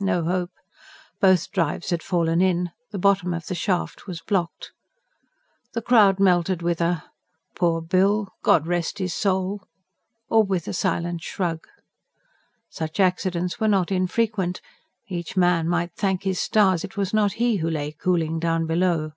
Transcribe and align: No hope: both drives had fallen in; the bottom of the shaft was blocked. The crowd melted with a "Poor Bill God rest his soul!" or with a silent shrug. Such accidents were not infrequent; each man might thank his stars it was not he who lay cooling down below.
No 0.00 0.22
hope: 0.24 0.52
both 1.20 1.50
drives 1.50 1.90
had 1.90 2.02
fallen 2.02 2.40
in; 2.40 2.70
the 2.90 2.98
bottom 2.98 3.34
of 3.34 3.48
the 3.48 3.54
shaft 3.54 4.06
was 4.06 4.22
blocked. 4.22 4.72
The 5.74 5.82
crowd 5.82 6.18
melted 6.18 6.62
with 6.62 6.80
a 6.80 7.04
"Poor 7.54 7.82
Bill 7.82 8.28
God 8.42 8.66
rest 8.66 8.96
his 8.98 9.12
soul!" 9.12 9.68
or 10.30 10.42
with 10.42 10.66
a 10.68 10.72
silent 10.72 11.20
shrug. 11.22 11.66
Such 12.70 12.98
accidents 12.98 13.60
were 13.60 13.68
not 13.68 13.92
infrequent; 13.92 14.62
each 15.08 15.36
man 15.36 15.68
might 15.68 15.92
thank 15.94 16.22
his 16.22 16.40
stars 16.40 16.82
it 16.82 16.96
was 16.96 17.12
not 17.12 17.32
he 17.34 17.56
who 17.56 17.68
lay 17.68 17.92
cooling 17.92 18.38
down 18.38 18.64
below. 18.66 19.12